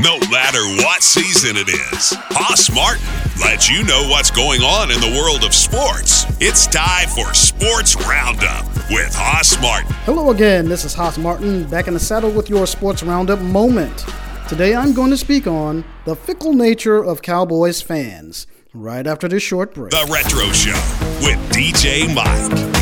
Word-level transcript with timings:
no 0.00 0.18
matter 0.30 0.62
what 0.82 1.02
season 1.02 1.56
it 1.56 1.68
is. 1.68 2.12
Hoss 2.30 2.70
Martin 2.72 3.04
lets 3.40 3.68
you 3.68 3.82
know 3.84 4.08
what's 4.08 4.30
going 4.30 4.62
on 4.62 4.90
in 4.90 5.00
the 5.00 5.20
world 5.20 5.44
of 5.44 5.52
sports. 5.52 6.24
It's 6.40 6.66
time 6.66 7.08
for 7.08 7.34
Sports 7.34 7.96
Roundup 8.06 8.66
with 8.90 9.12
Hoss 9.14 9.60
Martin. 9.60 9.92
Hello 10.04 10.30
again, 10.30 10.68
this 10.68 10.84
is 10.84 10.94
Hoss 10.94 11.18
Martin, 11.18 11.68
back 11.68 11.88
in 11.88 11.94
the 11.94 12.00
saddle 12.00 12.30
with 12.30 12.48
your 12.48 12.66
Sports 12.66 13.02
Roundup 13.02 13.40
moment. 13.40 14.04
Today 14.48 14.74
I'm 14.74 14.92
going 14.94 15.10
to 15.10 15.16
speak 15.16 15.46
on 15.46 15.84
the 16.04 16.14
fickle 16.14 16.52
nature 16.52 17.04
of 17.04 17.20
Cowboys 17.20 17.82
fans, 17.82 18.46
right 18.72 19.06
after 19.06 19.26
this 19.26 19.42
short 19.42 19.74
break. 19.74 19.90
The 19.90 20.08
Retro 20.12 20.46
Show 20.52 20.78
with 21.26 21.38
DJ 21.50 22.14
Mike. 22.14 22.74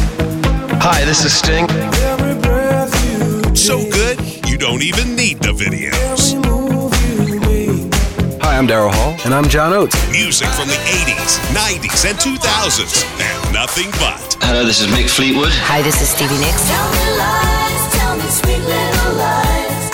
Hi, 0.82 1.04
this 1.04 1.24
is 1.24 1.32
Sting. 1.32 1.66
So 3.56 3.78
good, 3.90 4.20
you 4.46 4.58
don't 4.58 4.82
even 4.82 5.16
need 5.16 5.38
the 5.40 5.52
videos. 5.52 6.65
Hi, 8.56 8.60
I'm 8.60 8.66
Daryl 8.66 8.90
Hall. 8.90 9.12
And 9.26 9.34
I'm 9.34 9.50
John 9.50 9.74
Oates. 9.74 9.92
Music 10.10 10.48
from 10.56 10.68
the 10.68 10.80
80s, 10.88 11.36
90s, 11.52 12.08
and 12.08 12.16
2000s, 12.16 13.04
and 13.20 13.52
nothing 13.52 13.90
but. 14.00 14.16
Hello, 14.40 14.64
this 14.64 14.80
is 14.80 14.86
Mick 14.86 15.10
Fleetwood. 15.10 15.52
Hi, 15.52 15.82
this 15.82 16.00
is 16.00 16.08
Stevie 16.08 16.40
Nicks. 16.40 16.64
Tell 16.64 16.88
me 16.88 17.04
lies, 17.20 17.84
tell 17.92 18.16
me 18.16 18.24
sweet 18.32 18.64
little 18.64 19.12
lies. 19.20 19.92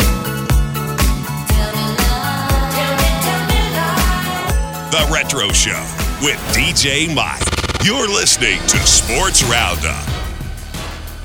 Tell 1.50 1.74
me 1.74 1.86
lies, 2.06 2.70
tell 2.78 2.94
me, 3.02 3.10
tell 3.26 3.42
me 3.50 3.62
lies. 3.74 4.94
The 4.94 5.02
Retro 5.10 5.50
Show 5.50 5.82
with 6.22 6.38
DJ 6.54 7.10
Mike. 7.10 7.42
You're 7.82 8.06
listening 8.06 8.62
to 8.70 8.78
Sports 8.86 9.42
Roundup. 9.50 10.06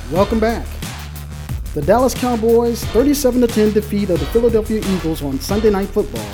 Welcome 0.09 0.39
back. 0.39 0.65
The 1.75 1.83
Dallas 1.83 2.15
Cowboys' 2.15 2.83
37 2.85 3.45
10 3.45 3.73
defeat 3.73 4.09
of 4.09 4.19
the 4.19 4.25
Philadelphia 4.25 4.81
Eagles 4.89 5.21
on 5.21 5.39
Sunday 5.39 5.69
Night 5.69 5.89
Football 5.89 6.25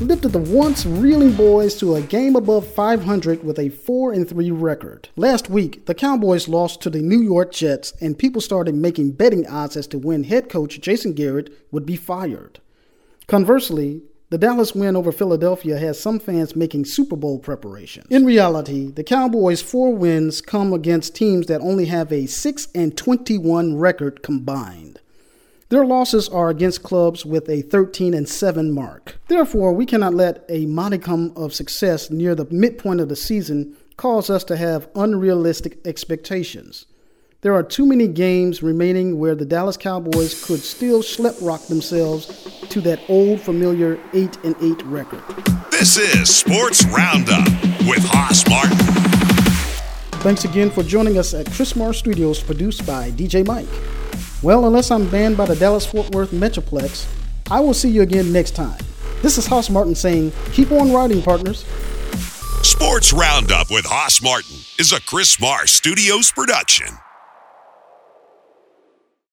lifted 0.00 0.30
the 0.30 0.38
once 0.38 0.86
reeling 0.86 1.32
boys 1.32 1.76
to 1.76 1.94
a 1.94 2.00
game 2.00 2.34
above 2.34 2.66
500 2.66 3.44
with 3.44 3.58
a 3.58 3.68
4 3.68 4.24
3 4.24 4.50
record. 4.50 5.08
Last 5.14 5.50
week, 5.50 5.86
the 5.86 5.94
Cowboys 5.94 6.48
lost 6.48 6.80
to 6.82 6.90
the 6.90 7.02
New 7.02 7.20
York 7.20 7.52
Jets, 7.52 7.92
and 8.00 8.18
people 8.18 8.40
started 8.40 8.74
making 8.74 9.12
betting 9.12 9.46
odds 9.46 9.76
as 9.76 9.86
to 9.88 9.98
when 9.98 10.24
head 10.24 10.48
coach 10.48 10.80
Jason 10.80 11.12
Garrett 11.12 11.52
would 11.70 11.84
be 11.84 11.96
fired. 11.96 12.60
Conversely, 13.26 14.02
the 14.30 14.38
Dallas 14.38 14.74
win 14.74 14.96
over 14.96 15.12
Philadelphia 15.12 15.76
has 15.78 16.00
some 16.00 16.18
fans 16.18 16.56
making 16.56 16.86
Super 16.86 17.16
Bowl 17.16 17.38
preparations. 17.38 18.06
In 18.10 18.24
reality, 18.24 18.90
the 18.90 19.04
Cowboys' 19.04 19.60
four 19.60 19.94
wins 19.94 20.40
come 20.40 20.72
against 20.72 21.14
teams 21.14 21.46
that 21.46 21.60
only 21.60 21.86
have 21.86 22.10
a 22.12 22.26
6 22.26 22.68
and 22.74 22.96
21 22.96 23.76
record 23.76 24.22
combined. 24.22 24.89
Their 25.70 25.86
losses 25.86 26.28
are 26.28 26.50
against 26.50 26.82
clubs 26.82 27.24
with 27.24 27.48
a 27.48 27.62
13 27.62 28.12
and 28.12 28.28
7 28.28 28.72
mark. 28.72 29.20
Therefore, 29.28 29.72
we 29.72 29.86
cannot 29.86 30.14
let 30.14 30.44
a 30.48 30.66
modicum 30.66 31.32
of 31.36 31.54
success 31.54 32.10
near 32.10 32.34
the 32.34 32.48
midpoint 32.50 33.00
of 33.00 33.08
the 33.08 33.14
season 33.14 33.76
cause 33.96 34.30
us 34.30 34.42
to 34.44 34.56
have 34.56 34.88
unrealistic 34.96 35.78
expectations. 35.86 36.86
There 37.42 37.54
are 37.54 37.62
too 37.62 37.86
many 37.86 38.08
games 38.08 38.64
remaining 38.64 39.20
where 39.20 39.36
the 39.36 39.44
Dallas 39.44 39.76
Cowboys 39.76 40.44
could 40.44 40.58
still 40.58 41.02
schlep 41.02 41.38
rock 41.40 41.64
themselves 41.68 42.26
to 42.68 42.80
that 42.80 42.98
old 43.08 43.40
familiar 43.40 43.96
8 44.12 44.38
and 44.42 44.56
8 44.60 44.82
record. 44.86 45.22
This 45.70 45.96
is 45.96 46.34
Sports 46.34 46.84
Roundup 46.86 47.46
with 47.86 48.02
Hoss 48.02 48.44
Martin. 48.50 48.76
Thanks 50.20 50.44
again 50.44 50.68
for 50.68 50.82
joining 50.82 51.16
us 51.16 51.32
at 51.32 51.48
Chris 51.52 51.76
Mars 51.76 51.96
Studios 51.96 52.42
produced 52.42 52.84
by 52.84 53.12
DJ 53.12 53.46
Mike. 53.46 53.99
Well, 54.42 54.64
unless 54.66 54.90
I'm 54.90 55.08
banned 55.10 55.36
by 55.36 55.44
the 55.44 55.54
Dallas 55.54 55.84
Fort 55.84 56.14
Worth 56.14 56.30
Metroplex, 56.30 57.06
I 57.50 57.60
will 57.60 57.74
see 57.74 57.90
you 57.90 58.00
again 58.00 58.32
next 58.32 58.52
time. 58.52 58.78
This 59.20 59.36
is 59.36 59.46
Hoss 59.46 59.68
Martin 59.68 59.94
saying, 59.94 60.32
keep 60.52 60.72
on 60.72 60.92
riding, 60.92 61.20
partners. 61.20 61.66
Sports 62.62 63.12
Roundup 63.12 63.70
with 63.70 63.84
Hoss 63.84 64.22
Martin 64.22 64.56
is 64.78 64.92
a 64.92 65.00
Chris 65.02 65.38
Mars 65.38 65.72
Studios 65.72 66.30
production. 66.30 66.86